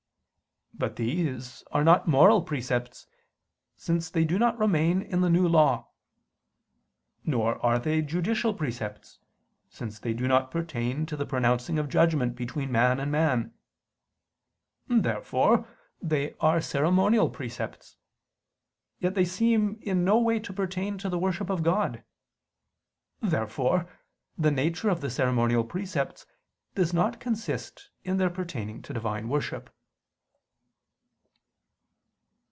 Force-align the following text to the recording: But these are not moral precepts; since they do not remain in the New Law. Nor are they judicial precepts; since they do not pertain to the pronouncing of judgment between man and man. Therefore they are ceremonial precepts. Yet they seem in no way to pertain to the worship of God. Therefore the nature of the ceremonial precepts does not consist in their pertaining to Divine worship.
But 0.73 0.95
these 0.95 1.63
are 1.71 1.83
not 1.83 2.07
moral 2.07 2.41
precepts; 2.41 3.05
since 3.75 4.09
they 4.09 4.25
do 4.25 4.39
not 4.39 4.57
remain 4.57 5.03
in 5.03 5.21
the 5.21 5.29
New 5.29 5.47
Law. 5.47 5.89
Nor 7.23 7.63
are 7.63 7.77
they 7.77 8.01
judicial 8.01 8.53
precepts; 8.55 9.19
since 9.69 9.99
they 9.99 10.13
do 10.15 10.27
not 10.27 10.49
pertain 10.49 11.05
to 11.05 11.15
the 11.15 11.25
pronouncing 11.25 11.77
of 11.77 11.87
judgment 11.89 12.35
between 12.35 12.71
man 12.71 12.99
and 12.99 13.11
man. 13.11 13.53
Therefore 14.87 15.67
they 16.01 16.33
are 16.39 16.61
ceremonial 16.61 17.29
precepts. 17.29 17.97
Yet 18.97 19.13
they 19.13 19.25
seem 19.25 19.77
in 19.83 20.03
no 20.03 20.17
way 20.19 20.39
to 20.39 20.53
pertain 20.53 20.97
to 20.99 21.09
the 21.09 21.19
worship 21.19 21.51
of 21.51 21.61
God. 21.61 22.01
Therefore 23.21 23.87
the 24.35 24.51
nature 24.51 24.89
of 24.89 25.01
the 25.01 25.11
ceremonial 25.11 25.65
precepts 25.65 26.25
does 26.73 26.91
not 26.91 27.19
consist 27.19 27.91
in 28.03 28.17
their 28.17 28.31
pertaining 28.31 28.81
to 28.83 28.93
Divine 28.93 29.27
worship. 29.29 29.69